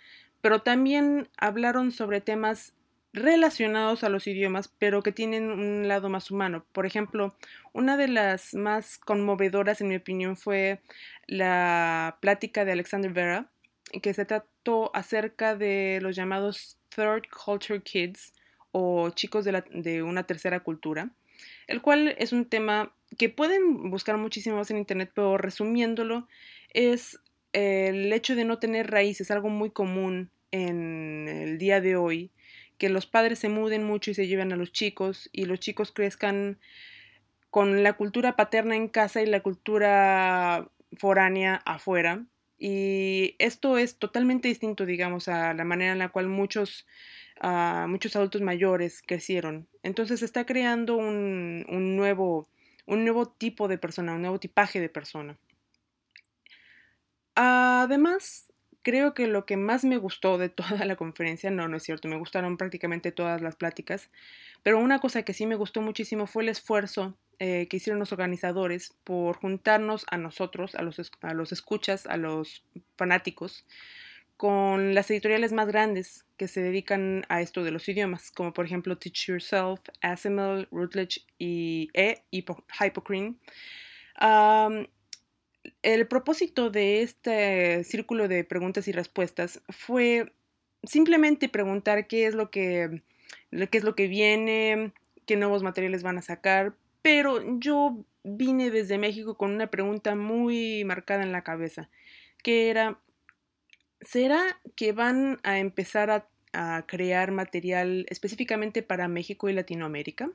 pero 0.41 0.62
también 0.62 1.29
hablaron 1.37 1.91
sobre 1.91 2.21
temas 2.21 2.75
relacionados 3.14 4.02
a 4.02 4.09
los 4.09 4.26
idiomas, 4.26 4.68
pero 4.78 5.02
que 5.02 5.12
tienen 5.12 5.49
un 5.50 5.87
lado 5.87 6.11
más 6.11 6.33
humano. 6.33 6.66
Por 6.73 6.85
ejemplo, 6.85 7.35
una 7.73 7.97
de 7.97 8.09
las 8.09 8.54
más 8.54 8.99
conmovedoras, 8.99 9.80
en 9.80 9.88
mi 9.88 9.97
opinión, 9.97 10.37
fue 10.37 10.80
la 11.28 12.18
plática 12.21 12.64
de 12.64 12.73
Alexander 12.73 13.12
Vera, 13.12 13.47
que 14.02 14.12
se 14.14 14.25
trató 14.25 14.90
acerca 14.94 15.54
de 15.54 16.00
los 16.02 16.16
llamados 16.16 16.76
Third 16.94 17.23
Culture 17.30 17.80
Kids, 17.80 18.35
o 18.73 19.11
chicos 19.11 19.44
de, 19.44 19.52
la, 19.52 19.64
de 19.71 20.02
una 20.02 20.25
tercera 20.25 20.59
cultura, 20.61 21.11
el 21.68 21.80
cual 21.80 22.16
es 22.18 22.33
un 22.33 22.47
tema 22.47 22.92
que 23.16 23.28
pueden 23.28 23.90
buscar 23.90 24.16
muchísimo 24.16 24.56
más 24.56 24.73
en 24.73 24.78
internet, 24.78 25.12
pero 25.14 25.38
resumiéndolo, 25.38 26.26
es 26.71 27.21
el 27.52 28.12
hecho 28.12 28.35
de 28.35 28.44
no 28.44 28.59
tener 28.59 28.90
raíces, 28.90 29.30
algo 29.30 29.50
muy 29.50 29.71
común 29.71 30.30
en 30.50 31.28
el 31.28 31.59
día 31.59 31.80
de 31.80 31.94
hoy, 31.94 32.33
que 32.78 32.88
los 32.88 33.07
padres 33.07 33.38
se 33.38 33.49
muden 33.49 33.85
mucho 33.85 34.11
y 34.11 34.14
se 34.14 34.26
lleven 34.26 34.52
a 34.52 34.57
los 34.57 34.73
chicos 34.73 35.28
y 35.33 35.47
los 35.47 35.61
chicos 35.61 35.93
crezcan 35.93 36.59
con 37.50 37.83
la 37.83 37.93
cultura 37.93 38.37
paterna 38.37 38.75
en 38.75 38.88
casa 38.88 39.23
y 39.23 39.26
la 39.26 39.40
cultura 39.40 40.69
foránea 40.97 41.62
afuera. 41.64 42.25
Y 42.59 43.37
esto 43.38 43.78
es 43.78 43.99
totalmente 43.99 44.49
distinto, 44.49 44.87
digamos, 44.87 45.28
a 45.28 45.54
la 45.54 45.64
manera 45.64 45.93
en 45.93 45.99
la 45.99 46.09
cual 46.09 46.28
muchos 46.28 46.87
a 47.40 47.87
muchos 47.88 48.14
adultos 48.16 48.43
mayores 48.43 49.02
crecieron. 49.07 49.69
Entonces 49.83 50.21
se 50.21 50.26
está 50.26 50.47
creando 50.47 50.97
un, 50.97 51.66
un, 51.69 51.97
nuevo, 51.97 52.49
un 52.87 53.04
nuevo 53.04 53.26
tipo 53.26 53.69
de 53.69 53.78
persona, 53.78 54.14
un 54.14 54.23
nuevo 54.23 54.38
tipaje 54.38 54.81
de 54.81 54.88
persona. 54.88 55.37
Además, 57.35 58.52
creo 58.85 59.14
que 59.14 59.26
lo 59.26 59.47
que 59.47 59.57
más 59.57 59.85
me 59.85 59.97
gustó 59.97 60.38
de 60.38 60.49
toda 60.50 60.85
la 60.85 60.95
conferencia, 60.95 61.50
no, 61.50 61.67
no 61.67 61.79
es 61.79 61.83
cierto, 61.83 62.07
me 62.07 62.19
gustaron 62.19 62.57
prácticamente 62.57 63.11
todas 63.11 63.43
las 63.43 63.57
pláticas, 63.57 64.09
pero 64.62 64.79
una 64.79 65.00
cosa 65.00 65.25
que 65.25 65.35
sí 65.35 65.47
me 65.47 65.57
gustó 65.57 65.83
muchísimo 65.83 66.29
fue 66.29 66.45
el 66.45 66.50
esfuerzo 66.50 67.17
eh, 67.41 67.67
que 67.69 67.79
hicieron 67.79 67.99
los 67.99 68.12
organizadores 68.12 68.95
por 69.03 69.38
juntarnos 69.38 70.07
a 70.09 70.19
nosotros, 70.19 70.76
a 70.76 70.83
los, 70.83 71.11
a 71.23 71.35
los 71.35 71.50
escuchas, 71.50 72.07
a 72.07 72.17
los 72.17 72.64
fanáticos, 72.97 73.64
con 74.37 74.95
las 74.95 75.11
editoriales 75.11 75.53
más 75.53 75.69
grandes 75.69 76.26
que 76.37 76.49
se 76.49 76.61
dedican 76.61 77.25
a 77.29 77.41
esto 77.41 77.64
de 77.64 77.71
los 77.71 77.88
idiomas, 77.88 78.31
como 78.31 78.53
por 78.53 78.67
ejemplo 78.67 78.99
Teach 78.99 79.26
Yourself, 79.29 79.81
Asimil, 80.00 80.69
Routledge 80.71 81.23
y 81.38 81.88
E 81.95 82.23
Hypocrine. 82.31 83.37
El 85.83 86.06
propósito 86.06 86.71
de 86.71 87.02
este 87.02 87.85
círculo 87.85 88.28
de 88.28 88.44
preguntas 88.44 88.88
y 88.88 88.92
respuestas 88.92 89.61
fue 89.68 90.33
simplemente 90.83 91.49
preguntar 91.49 92.06
qué 92.06 92.26
es 92.26 92.35
lo 92.35 92.50
que, 92.50 93.02
qué 93.50 93.78
es 93.78 93.85
lo 93.85 93.94
que 93.94 94.06
viene, 94.09 94.92
qué 95.26 95.37
nuevos 95.37 95.62
materiales 95.62 96.02
van 96.02 96.18
a 96.18 96.23
sacar, 96.23 96.75
pero 97.02 97.59
yo 97.59 98.04
vine 98.23 98.71
desde 98.71 98.99
México 98.99 99.37
con 99.37 99.52
una 99.52 99.68
pregunta 99.68 100.14
muy 100.14 100.85
marcada 100.85 101.23
en 101.23 101.33
la 101.33 101.44
cabeza, 101.44 101.90
que 102.42 102.71
era 102.71 102.99
¿será 104.04 104.61
que 104.76 104.92
van 104.92 105.40
a 105.42 105.59
empezar 105.59 106.11
a, 106.11 106.28
a, 106.52 106.85
crear 106.87 107.33
material 107.33 108.06
específicamente 108.09 108.83
para 108.83 109.09
México 109.09 109.49
y 109.49 109.52
Latinoamérica? 109.52 110.30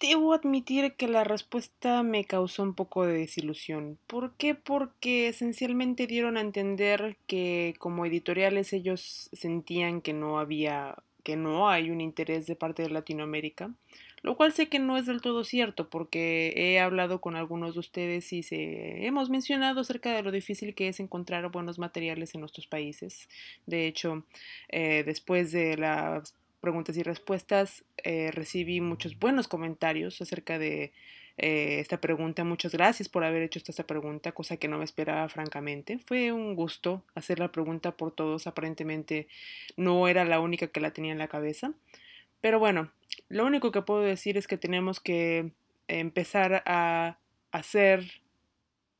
Debo 0.00 0.32
admitir 0.32 0.94
que 0.94 1.08
la 1.08 1.24
respuesta 1.24 2.02
me 2.02 2.24
causó 2.24 2.62
un 2.62 2.74
poco 2.74 3.06
de 3.06 3.18
desilusión. 3.18 3.98
¿Por 4.06 4.32
qué? 4.36 4.54
Porque 4.54 5.28
esencialmente 5.28 6.06
dieron 6.06 6.36
a 6.36 6.40
entender 6.40 7.18
que 7.26 7.74
como 7.78 8.06
editoriales 8.06 8.72
ellos 8.72 9.28
sentían 9.32 10.00
que 10.00 10.14
no 10.14 10.38
había, 10.38 10.96
que 11.22 11.36
no 11.36 11.68
hay 11.68 11.90
un 11.90 12.00
interés 12.00 12.46
de 12.46 12.56
parte 12.56 12.82
de 12.82 12.90
Latinoamérica 12.90 13.72
lo 14.22 14.36
cual 14.36 14.52
sé 14.52 14.68
que 14.68 14.78
no 14.78 14.98
es 14.98 15.06
del 15.06 15.22
todo 15.22 15.44
cierto 15.44 15.88
porque 15.88 16.52
he 16.54 16.78
hablado 16.78 17.20
con 17.20 17.36
algunos 17.36 17.74
de 17.74 17.80
ustedes 17.80 18.32
y 18.32 18.42
se, 18.42 19.06
hemos 19.06 19.30
mencionado 19.30 19.80
acerca 19.80 20.12
de 20.14 20.22
lo 20.22 20.30
difícil 20.30 20.74
que 20.74 20.88
es 20.88 21.00
encontrar 21.00 21.50
buenos 21.50 21.78
materiales 21.78 22.34
en 22.34 22.40
nuestros 22.40 22.66
países. 22.66 23.28
De 23.66 23.86
hecho, 23.86 24.24
eh, 24.68 25.04
después 25.06 25.52
de 25.52 25.76
las 25.78 26.34
preguntas 26.60 26.96
y 26.96 27.02
respuestas 27.02 27.84
eh, 27.98 28.30
recibí 28.32 28.80
muchos 28.80 29.18
buenos 29.18 29.48
comentarios 29.48 30.20
acerca 30.20 30.58
de 30.58 30.92
eh, 31.36 31.80
esta 31.80 32.00
pregunta. 32.00 32.44
Muchas 32.44 32.72
gracias 32.72 33.08
por 33.08 33.24
haber 33.24 33.42
hecho 33.42 33.58
esta, 33.58 33.72
esta 33.72 33.86
pregunta, 33.86 34.32
cosa 34.32 34.56
que 34.56 34.68
no 34.68 34.78
me 34.78 34.84
esperaba 34.84 35.28
francamente. 35.28 35.98
Fue 35.98 36.32
un 36.32 36.54
gusto 36.54 37.02
hacer 37.14 37.38
la 37.38 37.50
pregunta 37.50 37.96
por 37.96 38.12
todos. 38.12 38.46
Aparentemente 38.46 39.26
no 39.76 40.06
era 40.08 40.24
la 40.24 40.40
única 40.40 40.66
que 40.66 40.80
la 40.80 40.92
tenía 40.92 41.12
en 41.12 41.18
la 41.18 41.28
cabeza. 41.28 41.72
Pero 42.40 42.58
bueno, 42.58 42.90
lo 43.28 43.46
único 43.46 43.72
que 43.72 43.82
puedo 43.82 44.02
decir 44.02 44.36
es 44.36 44.46
que 44.46 44.58
tenemos 44.58 45.00
que 45.00 45.52
empezar 45.88 46.62
a 46.66 47.18
hacer 47.52 48.04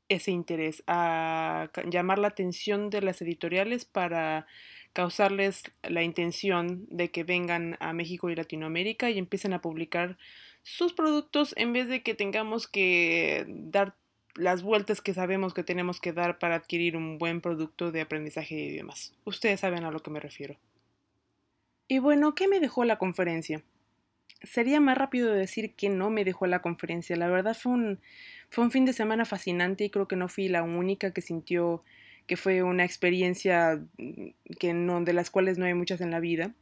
ese 0.09 0.33
interés, 0.33 0.83
a 0.87 1.71
llamar 1.87 2.19
la 2.19 2.29
atención 2.29 2.91
de 2.91 3.01
las 3.01 3.23
editoriales 3.23 3.85
para 3.85 4.47
causarles 4.93 5.63
la 5.83 6.03
intención 6.03 6.87
de 6.91 7.11
que 7.11 7.25
vengan 7.25 7.77
a 7.81 7.93
México 7.93 8.31
y 8.31 8.37
Latinoamérica 8.37 9.11
y 9.11 9.19
empiecen 9.19 9.53
a 9.53 9.61
publicar 9.61 10.19
sus 10.63 10.93
productos 10.93 11.55
en 11.57 11.73
vez 11.73 11.89
de 11.89 12.03
que 12.03 12.15
tengamos 12.15 12.67
que 12.67 13.47
dar 13.49 13.95
las 14.35 14.63
vueltas 14.63 15.01
que 15.01 15.15
sabemos 15.15 15.55
que 15.55 15.65
tenemos 15.65 16.01
que 16.01 16.13
dar 16.13 16.39
para 16.39 16.57
adquirir 16.57 16.97
un 16.97 17.19
buen 17.19 17.41
producto 17.41 17.93
de 17.93 18.01
aprendizaje 18.01 18.55
de 18.55 18.63
idiomas. 18.63 19.13
Ustedes 19.25 19.61
saben 19.61 19.85
a 19.85 19.91
lo 19.91 20.01
que 20.01 20.11
me 20.11 20.21
refiero. 20.21 20.57
Y 21.89 21.99
bueno, 21.99 22.35
¿qué 22.35 22.47
me 22.47 22.61
dejó 22.61 22.85
la 22.85 22.99
conferencia? 22.99 23.63
Sería 24.43 24.81
más 24.81 24.97
rápido 24.97 25.35
decir 25.35 25.75
que 25.75 25.89
no 25.89 26.09
me 26.09 26.25
dejó 26.25 26.47
la 26.47 26.63
conferencia. 26.63 27.17
La 27.17 27.29
verdad 27.29 27.57
fue 27.61 27.73
un, 27.73 28.01
fue 28.49 28.65
un 28.65 28.71
fin 28.71 28.85
de 28.85 28.93
semana 28.93 29.25
fascinante 29.25 29.85
y 29.85 29.91
creo 29.91 30.07
que 30.07 30.17
no 30.17 30.29
fui 30.29 30.49
la 30.49 30.63
única 30.63 31.13
que 31.13 31.21
sintió 31.21 31.83
que 32.27 32.37
fue 32.37 32.63
una 32.63 32.85
experiencia 32.85 33.81
mm, 33.99 34.29
que 34.59 34.73
no, 34.73 35.03
de 35.03 35.13
las 35.13 35.31
cuales 35.31 35.59
no 35.59 35.67
hay 35.67 35.75
muchas 35.75 36.01
en 36.01 36.11
la 36.11 36.21
vida. 36.21 36.55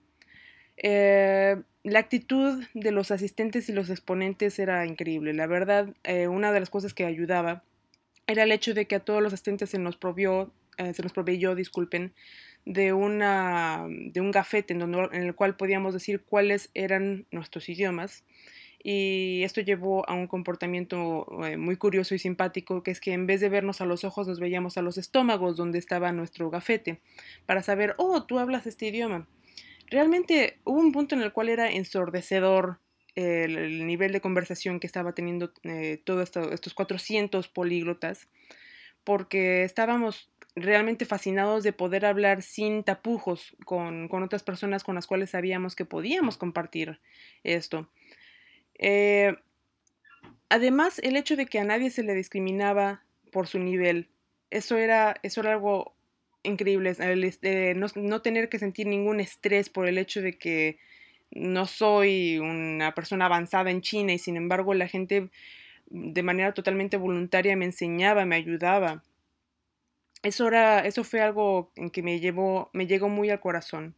Eh, 0.77 1.57
la 1.83 1.99
actitud 1.99 2.62
de 2.75 2.91
los 2.91 3.11
asistentes 3.11 3.69
y 3.69 3.73
los 3.73 3.91
exponentes 3.91 4.59
era 4.59 4.87
increíble. 4.87 5.33
La 5.33 5.47
verdad, 5.47 5.95
eh, 6.05 6.29
una 6.29 6.53
de 6.53 6.61
las 6.61 6.71
cosas 6.71 6.95
que 6.95 7.05
ayudaba 7.05 7.62
era 8.27 8.45
el 8.45 8.53
hecho 8.53 8.75
de 8.75 8.87
que 8.87 8.97
a 8.97 9.00
todos 9.00 9.23
los 9.23 9.33
asistentes 9.33 9.71
se 9.71 9.79
nos 9.79 9.97
provió, 9.97 10.53
eh, 10.77 10.93
se 10.95 11.03
nos 11.03 11.12
proveyó, 11.12 11.55
disculpen, 11.55 12.12
de, 12.65 12.93
una, 12.93 13.87
de 13.88 14.21
un 14.21 14.31
gafete 14.31 14.75
en, 14.75 14.81
donde, 14.81 15.09
en 15.12 15.23
el 15.23 15.35
cual 15.35 15.57
podíamos 15.57 15.95
decir 15.95 16.21
cuáles 16.21 16.71
eran 16.75 17.27
nuestros 17.31 17.69
idiomas. 17.69 18.25
Y 18.82 19.42
esto 19.42 19.61
llevó 19.61 20.08
a 20.08 20.14
un 20.14 20.28
comportamiento 20.28 21.26
eh, 21.44 21.56
muy 21.56 21.76
curioso 21.76 22.14
y 22.14 22.18
simpático, 22.18 22.82
que 22.82 22.92
es 22.92 23.00
que 23.00 23.12
en 23.12 23.26
vez 23.26 23.40
de 23.40 23.49
vernos 23.49 23.80
a 23.80 23.87
los 23.87 24.04
ojos, 24.04 24.28
nos 24.28 24.38
veíamos 24.38 24.78
a 24.78 24.82
los 24.82 24.99
estómagos 24.99 25.56
donde 25.56 25.78
estaba 25.78 26.12
nuestro 26.12 26.49
gafete, 26.50 27.00
para 27.44 27.62
saber, 27.62 27.94
oh, 27.99 28.25
tú 28.25 28.38
hablas 28.38 28.66
este 28.66 28.87
idioma. 28.87 29.26
Realmente 29.90 30.58
hubo 30.64 30.78
un 30.78 30.92
punto 30.92 31.14
en 31.14 31.23
el 31.23 31.32
cual 31.32 31.49
era 31.49 31.70
ensordecedor 31.70 32.78
el, 33.14 33.87
nivel 33.87 34.12
de 34.12 34.20
conversación 34.20 34.78
que 34.78 34.87
estaba 34.87 35.12
teniendo 35.12 35.52
eh, 35.64 36.00
todos 36.04 36.30
estos 36.52 36.75
400 36.75 37.49
políglotas, 37.49 38.28
porque 39.02 39.64
estábamos 39.64 40.30
realmente 40.54 41.04
fascinados 41.04 41.64
de 41.64 41.73
poder 41.73 42.04
hablar 42.04 42.42
sin 42.42 42.85
tapujos 42.85 43.56
con, 43.64 44.08
con, 44.08 44.23
otras 44.23 44.42
personas 44.42 44.85
con 44.85 44.94
las 44.94 45.06
cuales 45.06 45.30
sabíamos 45.30 45.75
que 45.75 45.85
podíamos 45.85 46.37
compartir 46.37 47.00
esto. 47.42 47.88
Eh, 48.78 49.37
además, 50.49 51.00
el 51.02 51.16
hecho 51.16 51.37
de 51.37 51.47
que 51.47 51.58
a 51.58 51.64
nadie 51.64 51.90
se 51.90 52.02
le 52.02 52.14
discriminaba 52.14 53.02
por 53.32 53.47
su 53.47 53.58
nivel, 53.58 54.08
eso 54.50 54.76
era, 54.76 55.16
eso 55.23 55.40
era 55.40 55.52
algo 55.52 55.94
increíble, 56.42 56.90
este, 56.90 57.75
no, 57.75 57.87
no, 57.97 58.23
tener 58.23 58.49
que 58.49 58.58
sentir 58.58 58.87
ningún 58.87 59.20
estrés 59.20 59.68
por 59.68 59.87
el 59.88 59.99
hecho 59.99 60.23
de 60.23 60.38
que 60.38 60.78
no 61.30 61.66
soy 61.66 62.38
una 62.38 62.94
persona 62.94 63.26
avanzada 63.26 63.70
en 63.70 63.82
China 63.82 64.12
y 64.14 64.18
sin 64.18 64.37
embargo 64.37 64.73
la 64.73 64.88
gente 64.88 65.30
de 65.90 66.23
manera 66.23 66.54
totalmente 66.54 66.97
voluntaria 66.97 67.56
me 67.56 67.66
enseñaba, 67.66 68.25
me 68.25 68.37
ayudaba. 68.37 69.02
Eso, 70.23 70.49
era, 70.49 70.80
eso 70.80 71.04
fue 71.04 71.20
algo 71.20 71.70
en 71.76 71.90
que 71.90 72.02
me, 72.02 72.18
llevó, 72.20 72.70
me 72.73 72.87
llegó 72.87 73.08
muy 73.08 73.30
al 73.30 73.40
corazón. 73.40 73.94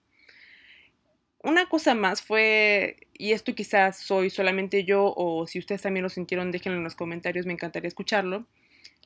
Una 1.43 1.69
cosa 1.69 1.95
más 1.95 2.21
fue, 2.21 2.97
y 3.15 3.33
esto 3.33 3.55
quizás 3.55 3.99
soy 3.99 4.29
solamente 4.29 4.85
yo 4.85 5.15
o 5.17 5.47
si 5.47 5.59
ustedes 5.59 5.81
también 5.83 6.03
lo 6.03 6.11
sintieron, 6.11 6.51
déjenlo 6.51 6.79
en 6.79 6.85
los 6.85 6.95
comentarios, 6.95 7.47
me 7.47 7.55
encantaría 7.55 7.89
escucharlo, 7.89 8.47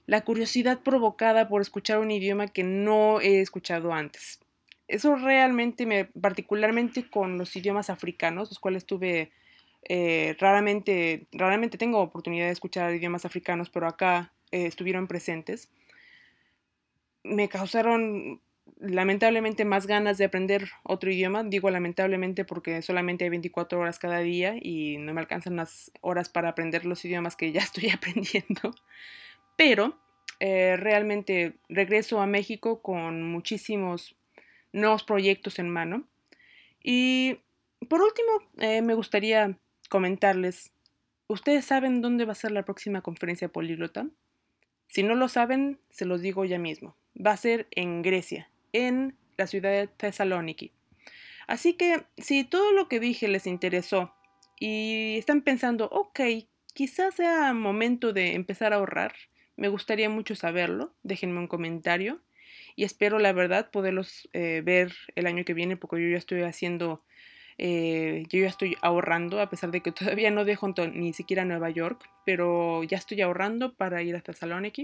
la 0.06 0.22
curiosidad 0.22 0.80
provocada 0.80 1.48
por 1.48 1.62
escuchar 1.62 1.98
un 2.00 2.10
idioma 2.10 2.48
que 2.48 2.64
no 2.64 3.20
he 3.20 3.40
escuchado 3.40 3.92
antes. 3.92 4.40
Eso 4.88 5.14
realmente 5.16 5.86
me, 5.86 6.06
particularmente 6.06 7.08
con 7.08 7.38
los 7.38 7.54
idiomas 7.56 7.88
africanos, 7.88 8.50
los 8.50 8.58
cuales 8.58 8.84
tuve 8.84 9.30
eh, 9.88 10.36
raramente, 10.40 11.26
raramente 11.32 11.78
tengo 11.78 12.00
oportunidad 12.00 12.46
de 12.46 12.52
escuchar 12.52 12.94
idiomas 12.94 13.24
africanos, 13.24 13.70
pero 13.70 13.86
acá 13.86 14.32
eh, 14.50 14.66
estuvieron 14.66 15.06
presentes. 15.06 15.70
Me 17.22 17.48
causaron 17.48 18.40
lamentablemente 18.84 19.64
más 19.64 19.86
ganas 19.86 20.18
de 20.18 20.24
aprender 20.24 20.70
otro 20.82 21.10
idioma. 21.10 21.44
Digo 21.44 21.70
lamentablemente 21.70 22.44
porque 22.44 22.82
solamente 22.82 23.24
hay 23.24 23.30
24 23.30 23.78
horas 23.78 23.98
cada 23.98 24.20
día 24.20 24.56
y 24.60 24.98
no 24.98 25.12
me 25.14 25.20
alcanzan 25.20 25.56
las 25.56 25.90
horas 26.00 26.28
para 26.28 26.50
aprender 26.50 26.84
los 26.84 27.04
idiomas 27.04 27.36
que 27.36 27.52
ya 27.52 27.60
estoy 27.62 27.90
aprendiendo. 27.90 28.74
Pero 29.56 29.98
eh, 30.40 30.76
realmente 30.76 31.58
regreso 31.68 32.20
a 32.20 32.26
México 32.26 32.82
con 32.82 33.22
muchísimos 33.22 34.16
nuevos 34.72 35.04
proyectos 35.04 35.58
en 35.58 35.68
mano. 35.70 36.04
Y 36.82 37.38
por 37.88 38.02
último, 38.02 38.30
eh, 38.58 38.82
me 38.82 38.94
gustaría 38.94 39.58
comentarles, 39.88 40.72
¿ustedes 41.28 41.64
saben 41.64 42.02
dónde 42.02 42.24
va 42.24 42.32
a 42.32 42.36
ser 42.36 42.52
la 42.52 42.64
próxima 42.64 43.00
conferencia 43.00 43.48
políglota? 43.48 44.06
Si 44.88 45.02
no 45.02 45.14
lo 45.14 45.28
saben, 45.28 45.80
se 45.90 46.04
los 46.04 46.20
digo 46.20 46.44
ya 46.44 46.58
mismo. 46.58 46.96
Va 47.14 47.32
a 47.32 47.36
ser 47.36 47.66
en 47.70 48.02
Grecia, 48.02 48.50
en 48.74 49.16
la 49.38 49.46
ciudad 49.46 49.70
de 49.70 49.86
Thessaloniki. 49.86 50.72
Así 51.46 51.74
que 51.74 52.04
si 52.18 52.44
todo 52.44 52.72
lo 52.72 52.88
que 52.88 53.00
dije 53.00 53.28
les 53.28 53.46
interesó 53.46 54.14
y 54.60 55.16
están 55.18 55.42
pensando, 55.42 55.88
ok, 55.90 56.20
quizás 56.74 57.14
sea 57.14 57.54
momento 57.54 58.12
de 58.12 58.34
empezar 58.34 58.72
a 58.72 58.76
ahorrar, 58.76 59.14
me 59.56 59.68
gustaría 59.68 60.10
mucho 60.10 60.34
saberlo. 60.34 60.94
Déjenme 61.02 61.38
un 61.38 61.46
comentario 61.46 62.20
y 62.76 62.84
espero 62.84 63.18
la 63.18 63.32
verdad 63.32 63.70
poderlos 63.70 64.28
eh, 64.32 64.62
ver 64.64 64.92
el 65.14 65.26
año 65.26 65.44
que 65.44 65.54
viene 65.54 65.76
porque 65.76 66.02
yo 66.02 66.10
ya 66.10 66.18
estoy 66.18 66.42
haciendo, 66.42 67.04
eh, 67.58 68.24
yo 68.28 68.40
ya 68.40 68.48
estoy 68.48 68.76
ahorrando 68.82 69.40
a 69.40 69.48
pesar 69.48 69.70
de 69.70 69.80
que 69.80 69.92
todavía 69.92 70.30
no 70.30 70.44
dejo 70.44 70.72
ni 70.92 71.12
siquiera 71.12 71.44
Nueva 71.44 71.70
York, 71.70 72.08
pero 72.24 72.82
ya 72.84 72.98
estoy 72.98 73.20
ahorrando 73.20 73.74
para 73.74 74.02
ir 74.02 74.16
hasta 74.16 74.32
Salónica, 74.32 74.82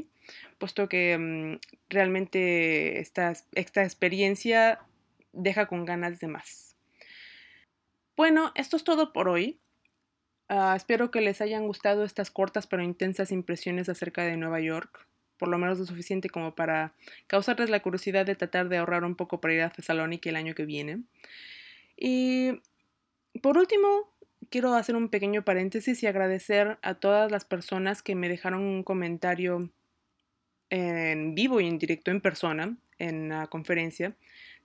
puesto 0.59 0.89
que 0.89 1.19
mm, 1.19 1.59
realmente 1.89 3.01
esta, 3.01 3.33
esta 3.55 3.83
experiencia 3.83 4.81
deja 5.33 5.67
con 5.67 5.85
ganas 5.85 6.21
de 6.21 6.29
más. 6.29 6.77
Bueno, 8.17 8.53
esto 8.55 8.77
es 8.77 8.85
todo 8.85 9.13
por 9.13 9.29
hoy. 9.29 9.59
Ah, 10.49 10.75
espero 10.77 11.11
que 11.11 11.21
les 11.21 11.41
hayan 11.41 11.67
gustado 11.67 12.05
estas 12.05 12.31
cortas 12.31 12.67
pero 12.67 12.83
intensas 12.83 13.33
impresiones 13.33 13.89
acerca 13.89 14.25
de 14.25 14.37
Nueva 14.37 14.61
York, 14.61 15.07
por 15.39 15.49
lo 15.49 15.59
menos 15.59 15.79
lo 15.79 15.87
suficiente 15.87 16.29
como 16.29 16.55
para 16.55 16.93
causarles 17.29 17.71
la 17.71 17.81
curiosidad 17.81 18.27
de 18.27 18.35
tratar 18.35 18.69
de 18.69 18.79
ahorrar 18.79 19.05
un 19.05 19.15
poco 19.15 19.41
para 19.41 19.55
ir 19.55 19.63
a 19.63 19.71
Thessaloniki 19.71 20.29
el 20.29 20.37
año 20.37 20.55
que 20.55 20.67
viene. 20.67 21.03
Y 22.01 22.61
por 23.41 23.57
último, 23.57 24.13
quiero 24.49 24.75
hacer 24.75 24.97
un 24.97 25.09
pequeño 25.09 25.45
paréntesis 25.45 26.03
y 26.03 26.09
agradecer 26.09 26.79
a 26.83 26.95
todas 26.95 27.31
las 27.31 27.45
personas 27.45 28.03
que 28.03 28.17
me 28.17 28.29
dejaron 28.29 28.63
un 28.63 28.83
comentario 28.83 29.71
en 30.71 31.37
vivo 31.37 31.61
y 31.61 31.69
en 31.69 31.79
directo 31.79 32.11
en 32.11 32.21
persona 32.21 32.77
en 32.99 33.29
la 33.29 33.47
conferencia 33.47 34.17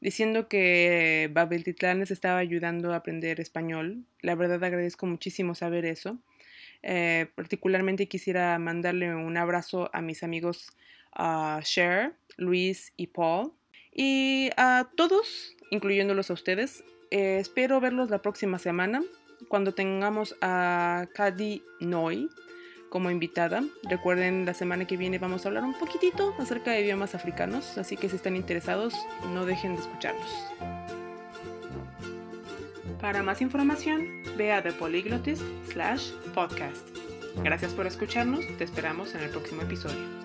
diciendo 0.02 0.48
que 0.48 1.30
Babel 1.34 1.64
Titlán 1.64 2.00
les 2.00 2.12
estaba 2.12 2.40
ayudando 2.40 2.94
a 2.94 2.98
aprender 2.98 3.40
español. 3.40 4.04
La 4.22 4.36
verdad 4.36 4.64
agradezco 4.64 5.06
muchísimo 5.06 5.56
saber 5.56 5.86
eso. 5.86 6.20
Eh, 6.84 7.28
particularmente 7.36 8.08
quisiera 8.08 8.58
mandarle 8.60 9.16
un 9.16 9.38
abrazo 9.38 9.90
a 9.94 10.02
mis 10.02 10.22
amigos 10.24 10.72
a 11.14 11.60
Cher, 11.64 12.14
Luis 12.38 12.94
y 12.98 13.08
Paul. 13.08 13.54
Y 13.92 14.50
a 14.58 14.90
todos, 14.96 15.56
incluyéndolos 15.72 16.30
a 16.30 16.34
ustedes, 16.34 16.84
eh, 17.16 17.40
espero 17.40 17.80
verlos 17.80 18.10
la 18.10 18.22
próxima 18.22 18.60
semana 18.60 19.02
cuando 19.48 19.74
tengamos 19.74 20.36
a 20.42 21.08
Cady 21.14 21.64
Noy 21.80 22.30
como 22.90 23.10
invitada. 23.10 23.64
Recuerden, 23.90 24.46
la 24.46 24.54
semana 24.54 24.86
que 24.86 24.98
viene 24.98 25.18
vamos 25.18 25.46
a 25.46 25.48
hablar 25.48 25.64
un 25.64 25.76
poquitito 25.76 26.36
acerca 26.40 26.72
de 26.72 26.82
idiomas 26.82 27.16
africanos, 27.16 27.78
así 27.78 27.96
que 27.96 28.10
si 28.10 28.18
están 28.18 28.36
interesados, 28.36 28.94
no 29.34 29.46
dejen 29.46 29.76
de 29.76 29.82
escucharnos. 29.82 30.30
Para 33.00 33.24
más 33.24 33.42
información, 33.42 34.06
ve 34.36 34.52
a 34.52 34.62
The 34.62 34.74
Polyglotist 34.74 35.44
slash 35.72 36.12
podcast. 36.34 36.86
Gracias 37.46 37.74
por 37.74 37.88
escucharnos, 37.88 38.46
te 38.58 38.66
esperamos 38.66 39.16
en 39.16 39.22
el 39.22 39.30
próximo 39.30 39.62
episodio. 39.62 40.25